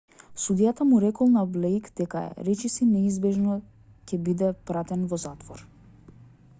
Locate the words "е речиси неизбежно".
2.31-3.59